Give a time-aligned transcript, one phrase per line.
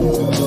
[0.00, 0.39] Thank you.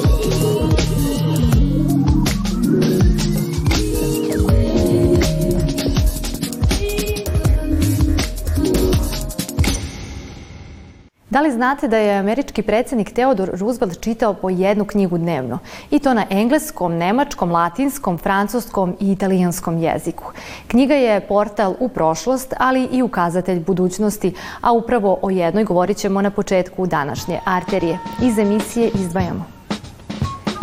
[11.34, 15.60] Da li znate da je američki predsednik Theodore Roosevelt čitao po jednu knjigu dnevno?
[15.92, 20.24] I to na engleskom, nemačkom, latinskom, francuskom i italijanskom jeziku.
[20.68, 26.22] Knjiga je portal u prošlost, ali i ukazatelj budućnosti, a upravo o jednoj govorit ćemo
[26.22, 28.00] na početku današnje arterije.
[28.22, 29.46] Iz emisije izdvajamo.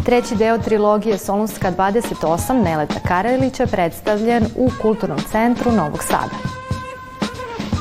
[0.05, 6.60] Treći deo trilogije Solunska 28 Neleta Karelića predstavljen u Kulturnom centru Novog Sada.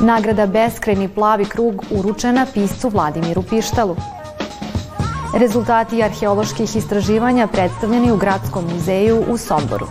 [0.01, 3.95] Nagrada Beskrajni plavi krug uručena piscu Vladimiru Pištalu.
[5.39, 9.87] Rezultati arheoloških istraživanja predstavljeni u Gradskom muzeju u Somboru.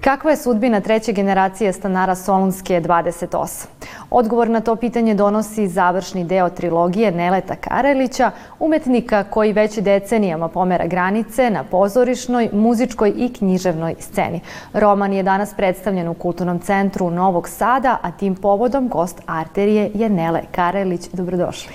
[0.00, 3.81] Kakva je sudbina treće generacije stanara Solunske 28?
[4.14, 10.86] Odgovor na to pitanje donosi završni deo trilogije Neleta Karelića, umetnika koji već decenijama pomera
[10.86, 14.40] granice na pozorišnoj, muzičkoj i književnoj sceni.
[14.72, 20.08] Roman je danas predstavljen u Kulturnom centru Novog Sada, a tim povodom gost arterije je
[20.08, 21.08] Nele Karelić.
[21.12, 21.72] Dobrodošli.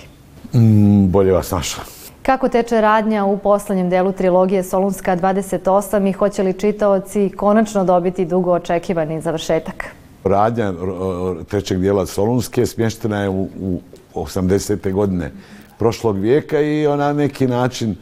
[0.54, 1.84] Mm, bolje vas našla.
[2.22, 8.26] Kako teče radnja u poslednjem delu trilogije Solunska 28 i hoće li čitaoci konačno dobiti
[8.26, 9.97] dugo očekivani završetak?
[10.28, 10.74] Radnja
[11.48, 13.82] trećeg dijela Solunske smještena je u, u
[14.14, 14.92] 80.
[14.92, 15.32] godine
[15.80, 17.96] prošlog vijeka i ona neki način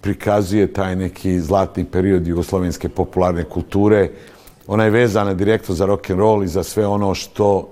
[0.00, 4.10] prikazuje taj neki zlatni period jugoslovenske popularne kulture.
[4.66, 7.68] Ona je vezana direktno za rock and roll i za sve ono što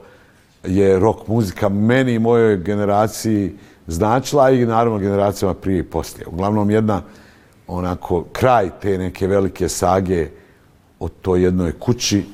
[0.64, 3.52] je rock muzika meni i mojoj generaciji
[3.86, 6.26] značila i naravno generacijama prije i poslije.
[6.26, 7.02] Uglavnom jedna
[7.66, 10.28] onako kraj te neke velike sage
[11.00, 12.24] o toj jednoj kući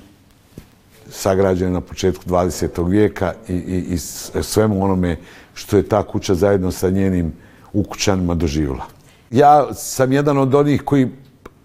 [1.13, 2.89] sagrađene na početku 20.
[2.89, 3.99] vijeka i, i, i
[4.43, 5.17] svemu onome
[5.55, 7.33] što je ta kuća zajedno sa njenim
[7.73, 8.85] ukućanima doživjela.
[9.31, 11.09] Ja sam jedan od onih koji,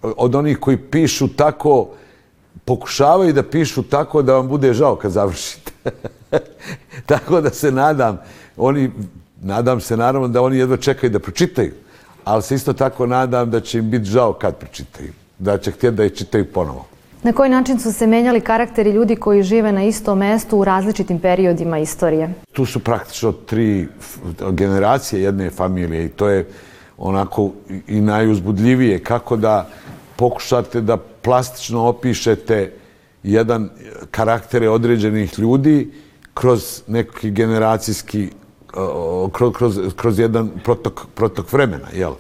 [0.01, 1.89] od onih koji pišu tako,
[2.65, 5.71] pokušavaju da pišu tako da vam bude žao kad završite.
[7.09, 8.19] tako da se nadam,
[8.57, 8.91] oni,
[9.41, 11.73] nadam se naravno da oni jedva čekaju da pročitaju,
[12.23, 15.95] ali se isto tako nadam da će im biti žao kad pročitaju, da će htjeti
[15.95, 16.96] da je čitaju ponovo.
[17.23, 21.19] Na koji način su se menjali karakteri ljudi koji žive na istom mestu u različitim
[21.19, 22.33] periodima istorije?
[22.53, 23.87] Tu su praktično tri
[24.51, 26.47] generacije jedne familije i to je
[26.97, 27.51] onako
[27.87, 29.69] i najuzbudljivije kako da
[30.15, 32.71] pokušate da plastično opišete
[33.23, 33.69] jedan
[34.11, 35.91] karaktere određenih ljudi
[36.33, 38.29] kroz neki generacijski
[39.31, 42.13] kroz, kroz, kroz jedan protok, protok vremena, jel?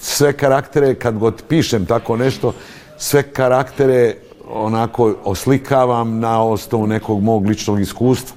[0.00, 2.52] Sve karaktere, kad god pišem tako nešto,
[2.98, 4.14] sve karaktere
[4.50, 8.36] onako oslikavam na osnovu nekog mog ličnog iskustva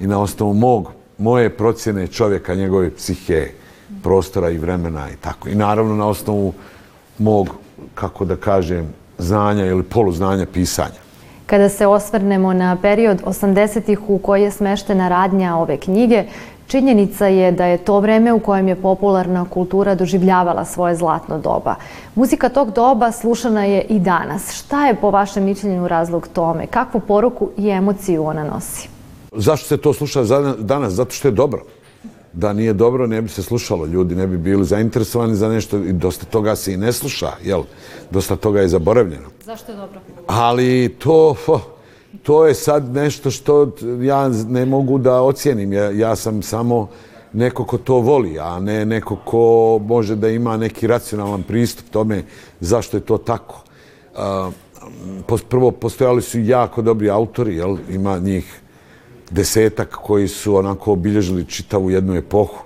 [0.00, 3.46] i na osnovu mog, moje procjene čovjeka, njegove psihe,
[4.02, 5.48] prostora i vremena i tako.
[5.48, 6.52] I naravno na osnovu
[7.18, 7.48] mog,
[7.94, 11.00] kako da kažem, znanja ili poluznanja pisanja.
[11.46, 16.24] Kada se osvrnemo na period 80-ih u koji je smeštena radnja ove knjige,
[16.70, 21.74] Činjenica je da je to vreme u kojem je popularna kultura doživljavala svoje zlatno doba.
[22.14, 24.52] Muzika tog doba slušana je i danas.
[24.52, 26.66] Šta je po vašem mišljenju razlog tome?
[26.66, 28.88] Kakvu poruku i emociju ona nosi?
[29.32, 30.22] Zašto se to sluša
[30.58, 30.92] danas?
[30.92, 31.64] Zato što je dobro.
[32.32, 33.86] Da nije dobro, ne bi se slušalo.
[33.86, 37.62] Ljudi ne bi bili zainteresovani za nešto i dosta toga se i ne sluša, jel?
[38.10, 39.28] Dosta toga je zaboravljeno.
[39.44, 40.00] Zašto je dobro?
[40.26, 41.34] Ali to...
[41.46, 41.60] Oh,
[42.22, 43.72] to je sad nešto što
[44.02, 45.72] ja ne mogu da ocijenim.
[45.72, 46.88] Ja, ja sam samo
[47.32, 52.22] neko ko to voli, a ne neko ko može da ima neki racionalan pristup tome
[52.60, 53.62] zašto je to tako.
[55.26, 57.76] Uh, prvo, postojali su jako dobri autori, jel?
[57.90, 58.60] ima njih
[59.30, 62.64] desetak koji su onako obilježili čitavu jednu epohu.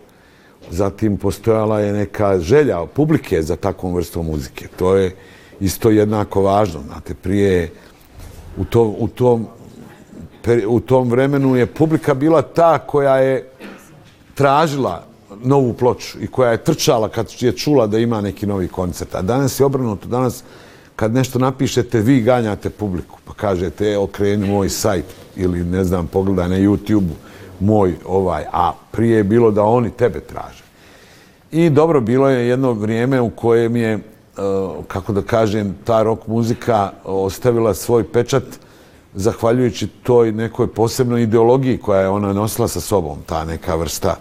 [0.70, 4.68] Zatim postojala je neka želja publike za takvom vrstom muzike.
[4.76, 5.16] To je
[5.60, 6.80] isto jednako važno.
[6.86, 7.70] Znate, prije
[8.56, 9.46] u, to, u, tom,
[10.68, 13.48] u tom vremenu je publika bila ta koja je
[14.34, 15.04] tražila
[15.42, 19.14] novu ploču i koja je trčala kad je čula da ima neki novi koncert.
[19.14, 20.08] A danas je obrnuto.
[20.08, 20.44] Danas
[20.96, 23.18] kad nešto napišete, vi ganjate publiku.
[23.24, 25.04] Pa kažete, e, okreni moj sajt
[25.36, 27.10] ili ne znam, pogledaj na YouTube
[27.60, 28.44] moj ovaj.
[28.52, 30.64] A prije je bilo da oni tebe traže.
[31.52, 33.98] I dobro, bilo je jedno vrijeme u kojem je
[34.88, 38.44] kako da kažem, ta rock muzika ostavila svoj pečat
[39.14, 44.16] zahvaljujući toj nekoj posebnoj ideologiji koja je ona nosila sa sobom, ta neka vrsta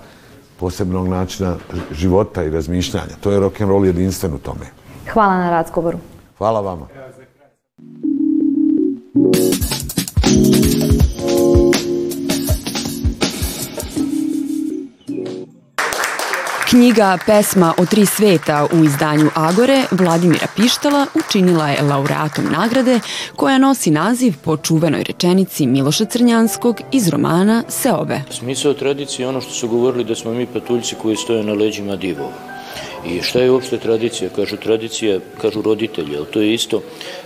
[0.59, 1.55] posebnog načina
[1.91, 3.15] života i razmišljanja.
[3.21, 4.65] To je rock and roll jedinstven u tome.
[5.13, 5.97] Hvala na razgovoru.
[6.37, 6.87] Hvala vama.
[16.73, 22.99] Knjiga Pesma o tri sveta u izdanju Agore Vladimira Pištala učinila je laureatom nagrade
[23.35, 28.21] koja nosi naziv po čuvenoj rečenici Miloša Crnjanskog iz romana Seobe.
[28.29, 31.95] Smisao tradicije je ono što su govorili da smo mi patuljci koji stoje na leđima
[31.95, 32.53] divova.
[33.05, 34.29] I šta je uopšte tradicija?
[34.35, 36.81] Kažu tradicija, kažu roditelji, ali to je isto,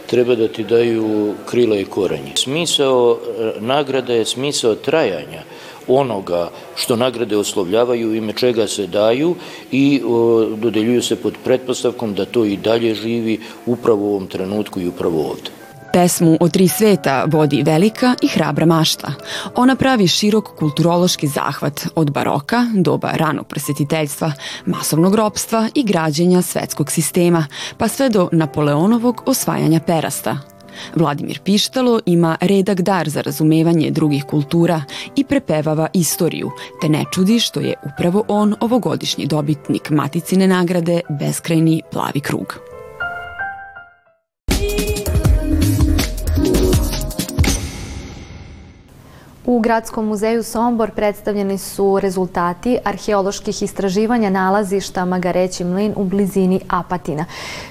[0.07, 2.31] treba da ti daju krila i korenje.
[2.35, 5.43] Smisao e, nagrada je smisao trajanja
[5.87, 9.35] onoga što nagrade oslovljavaju, ime čega se daju
[9.71, 14.79] i o, dodeljuju se pod pretpostavkom da to i dalje živi upravo u ovom trenutku
[14.79, 15.57] i upravo ovde.
[15.93, 19.13] Pesmu o tri sveta vodi velika i hrabra mašta.
[19.55, 24.31] Ona pravi širok kulturološki zahvat od baroka, doba ranog presjetiteljstva,
[24.65, 27.45] masovnog ropstva i građenja svetskog sistema,
[27.77, 30.56] pa sve do Napoleonovog osvajanja perasta.
[30.95, 34.83] Vladimir Pištalo ima redak dar za razumevanje drugih kultura
[35.15, 36.51] i prepevava istoriju,
[36.81, 42.76] te ne čudi što je upravo on ovogodišnji dobitnik Maticine nagrade Beskrajni plavi krug.
[49.47, 57.25] U Gradskom muzeju Sombor predstavljeni su rezultati arheoloških istraživanja nalazišta Magareći mlin u blizini Apatina.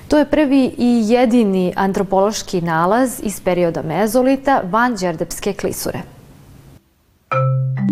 [0.08, 6.02] To je prvi i jedini antropološki nalaz iz perioda mezolita van Đerdepske klisure.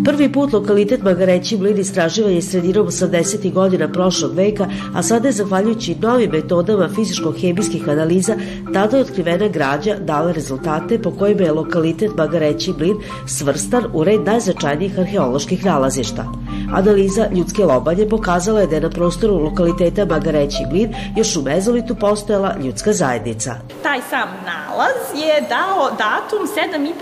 [0.03, 3.53] Prvi put lokalitet Magareći mlin istraživan je sredinom 80.
[3.53, 8.35] godina prošlog veka, a sada je zahvaljujući novim metodama fizičko-hemijskih analiza
[8.73, 12.95] tada otkrivena građa dala rezultate po kojima je lokalitet Magareći mlin
[13.27, 16.25] svrstan u red najznačajnijih arheoloških nalazišta.
[16.73, 21.95] Analiza ljudske lobanje pokazala je da je na prostoru lokaliteta Magareći mlin još u mezolitu
[21.95, 23.55] postojala ljudska zajednica.
[23.83, 26.47] Taj sam nalaz je dao datum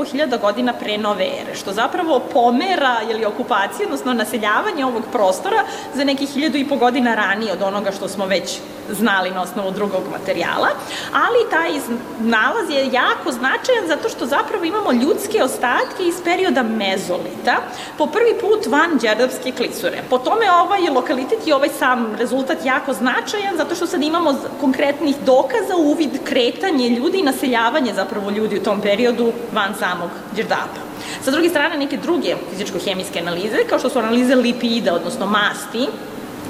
[0.03, 5.63] 7500 godina pre nove ere, što zapravo pomera ili okupacije, odnosno naseljavanje ovog prostora
[5.95, 8.59] za nekih hiljadu i po godina ranije od onoga što smo već
[8.89, 10.67] znali na osnovu drugog materijala,
[11.13, 11.71] ali taj
[12.19, 17.55] nalaz je jako značajan zato što zapravo imamo ljudske ostatke iz perioda mezolita,
[17.97, 20.03] po prvi put van Đerdapske klisure.
[20.09, 25.15] Po tome ovaj lokalitet i ovaj sam rezultat jako značajan zato što sad imamo konkretnih
[25.25, 30.83] dokaza uvid kretanje ljudi i naseljavanje zapravo ljudi u tom periodu van samog Đerdapa.
[31.23, 35.87] Sa druge strane, neke druge fizičko-hemijske analize, kao što su analize lipida, odnosno masti,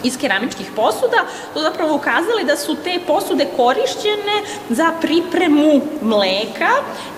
[0.03, 1.19] iz keramičkih posuda,
[1.53, 4.37] to zapravo ukazali da su te posude korišćene
[4.69, 6.71] za pripremu mleka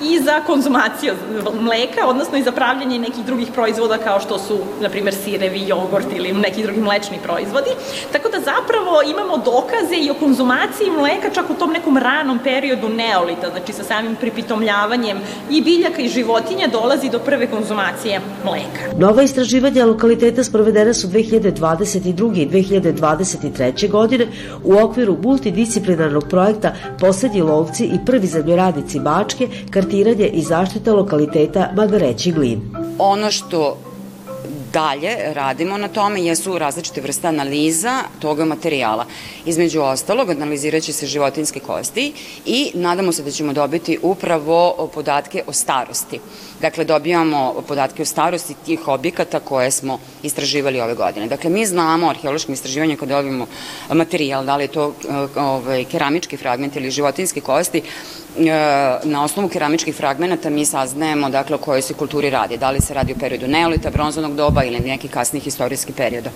[0.04, 1.14] i za konzumaciju
[1.60, 6.08] mleka, odnosno i za pravljanje nekih drugih proizvoda kao što su, na primjer, sirevi, jogurt
[6.16, 7.70] ili neki drugi mlečni proizvodi.
[8.12, 12.90] Tako da zapravo imamo dokaze i o konzumaciji mleka čak u tom nekom ranom periodu
[12.90, 15.18] neolita, znači sa samim pripitomljavanjem
[15.50, 18.98] i biljaka i životinja dolazi do prve konzumacije mleka.
[18.98, 22.42] Nova istraživanja lokaliteta sprovedena su 2022.
[22.42, 23.90] i 2023 2023.
[23.90, 24.28] godine
[24.64, 32.32] u okviru multidisciplinarnog projekta Poslednji lovci i prvi zemljoradnici Bačke, kartiranje i zaštita lokaliteta Magareći
[32.32, 32.62] glin.
[33.00, 33.78] Ono što
[34.76, 39.06] dalje radimo na tome jesu različite vrste analiza toga materijala.
[39.46, 42.14] Između ostalog, analizirat će se životinske kosti
[42.46, 46.20] i nadamo se da ćemo dobiti upravo podatke o starosti.
[46.66, 51.28] Dakle, dobijamo podatke o starosti tih objekata koje smo istraživali ove godine.
[51.28, 53.46] Dakle, mi znamo arheološkim istraživanjem kada dobijemo
[53.94, 54.94] materijal, da li je to
[55.36, 57.82] ovaj, keramički fragment ili životinske kosti,
[58.38, 58.52] E,
[59.04, 62.58] na osnovu keramičkih fragmenta mi saznajemo dakle, o kojoj se kulturi radi.
[62.58, 66.30] Da li se radi o periodu neolita, bronzanog doba ili neki kasnih istorijskih perioda.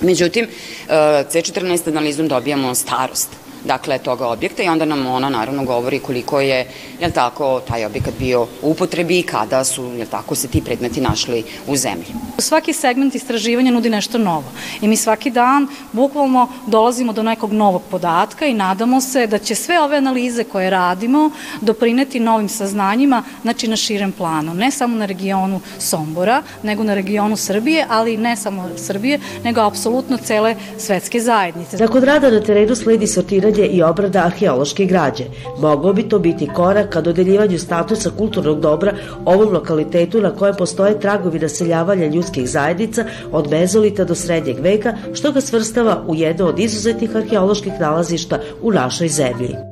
[0.00, 0.92] Međutim, e,
[1.32, 6.66] C14 analizom dobijamo starost dakle, toga objekta i onda nam ona naravno govori koliko je,
[7.00, 11.00] jel tako, taj objekat bio u upotrebi i kada su, jel tako, se ti predmeti
[11.00, 12.06] našli u zemlji.
[12.38, 14.44] Svaki segment istraživanja nudi nešto novo
[14.80, 19.54] i mi svaki dan bukvalno dolazimo do nekog novog podatka i nadamo se da će
[19.54, 25.06] sve ove analize koje radimo doprineti novim saznanjima, znači na širem planu, ne samo na
[25.06, 31.76] regionu Sombora, nego na regionu Srbije, ali ne samo Srbije, nego apsolutno cele svetske zajednice.
[31.76, 35.24] Nakon rada na terenu sledi sortiranje formiranje i obrada arheološke građe.
[35.58, 38.92] Mogao bi to biti korak ka dodeljivanju statusa kulturnog dobra
[39.24, 45.32] ovom lokalitetu na kojem postoje tragovi naseljavanja ljudskih zajednica od mezolita do srednjeg veka, što
[45.32, 49.69] ga svrstava u jedno od izuzetnih arheoloških nalazišta u našoj zemlji.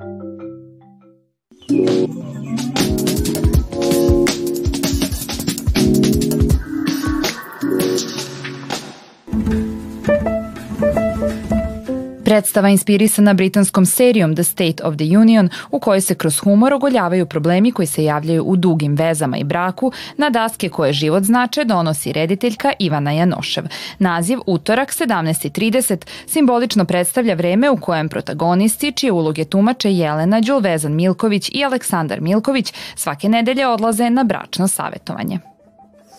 [12.39, 17.27] Predstava inspirisana britanskom serijom The State of the Union u kojoj se kroz humor ogoljavaju
[17.27, 22.13] problemi koji se javljaju u dugim vezama i braku na daske koje život znače donosi
[22.13, 23.65] rediteljka Ivana Janošev.
[23.99, 31.51] Naziv Utorak 17.30 simbolično predstavlja vreme u kojem protagonisti, čije uloge tumače Jelena Đulvezan Milković
[31.53, 35.39] i Aleksandar Milković, svake nedelje odlaze na bračno savetovanje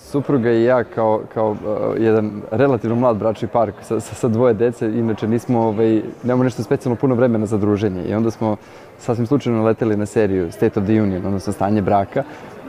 [0.09, 1.57] supruga i ja kao, kao uh,
[1.97, 6.63] jedan relativno mlad bračni par sa, sa, sa dvoje dece, inače nismo, ovaj, nemamo nešto
[6.63, 8.03] specijalno puno vremena za druženje.
[8.03, 8.55] I onda smo
[8.99, 12.23] sasvim slučajno leteli na seriju State of the Union, odnosno stanje braka.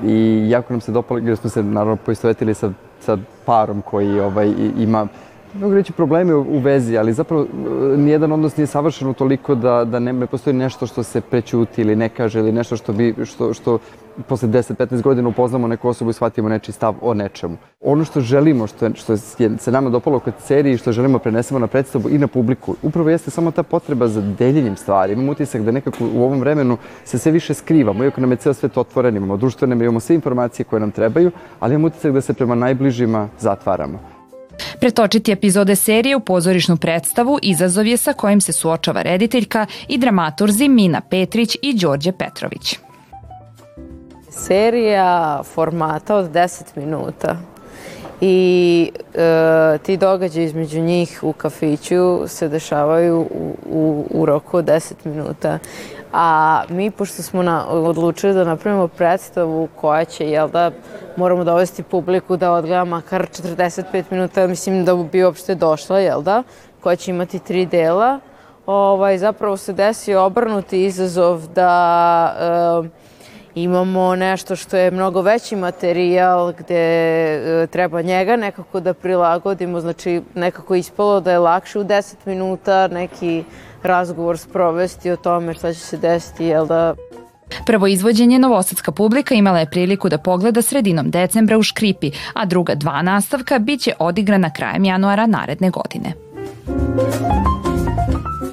[0.04, 4.52] I jako nam se dopalo, jer smo se naravno poistovetili sa, sa parom koji ovaj,
[4.78, 5.06] ima
[5.54, 9.84] mogu reći probleme u vezi, ali zapravo uh, nijedan odnos nije savršen u toliko da,
[9.84, 13.14] da ne, ne postoji nešto što se prećuti ili ne kaže ili nešto što, bi,
[13.24, 13.78] što, što
[14.28, 17.56] posle 10-15 godina upoznamo neku osobu i shvatimo nečiji stav o nečemu.
[17.80, 21.60] Ono što želimo, što, što je se nama dopalo kod seriji, što želimo da prenesemo
[21.60, 25.12] na predstavu i na publiku, upravo jeste samo ta potreba za deljenjem stvari.
[25.12, 28.54] Imamo utisak da nekako u ovom vremenu se sve više skrivamo, iako nam je ceo
[28.54, 31.30] svet otvoren, imamo društvene, imamo sve informacije koje nam trebaju,
[31.60, 34.19] ali imamo utisak da se prema najbližima zatvaramo.
[34.80, 40.68] Pretočiti epizode serije u pozorišnu predstavu izazov je sa kojim se suočava rediteljka i dramaturzi
[40.68, 42.78] Mina Petrić i Đorđe Petrović.
[44.30, 47.36] Serija formata od 10 minuta
[48.20, 54.64] i e, ti događaji između njih u kafiću se dešavaju u, u, u roku od
[54.64, 55.58] 10 minuta.
[56.12, 60.70] A mi, pošto smo na, odlučili da napravimo predstavu koja će, jel da,
[61.16, 66.42] moramo dovesti publiku da odgleda makar 45 minuta, mislim da bi uopšte došla, jel da,
[66.80, 68.20] koja će imati tri dela,
[68.66, 73.09] ovaj, zapravo se desio obrnuti izazov da e,
[73.54, 80.22] imamo nešto što je mnogo veći materijal gde e, treba njega nekako da prilagodimo, znači
[80.34, 83.44] nekako ispalo da je lakše u 10 minuta neki
[83.82, 86.94] razgovor sprovesti o tome šta će se desiti, jel da...
[87.66, 92.74] Prvo izvođenje novosadska publika imala je priliku da pogleda sredinom decembra u Škripi, a druga
[92.74, 96.12] dva nastavka biće odigrana krajem januara naredne godine.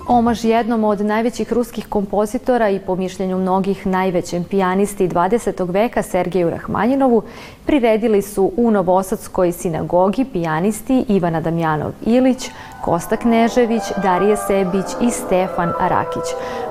[0.10, 5.72] Omaž jednom od najvećih ruskih kompozitora i po mišljenju mnogih najvećem pijanisti 20.
[5.72, 7.22] veka Sergeju Rahmanjinovu
[7.66, 12.50] priredili su u Novosadskoj sinagogi pijanisti Ivana Damjanov Ilić,
[12.82, 16.24] Kosta Knežević, Darije Sebić i Stefan Arakić.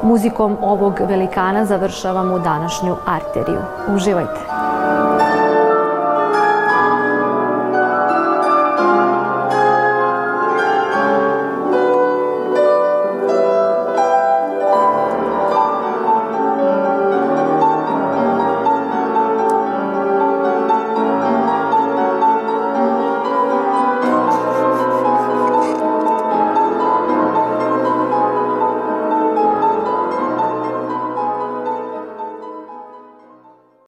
[0.03, 3.61] Muzikom ovog velikana završavamo današnju arteriju.
[3.95, 4.41] Uživajte!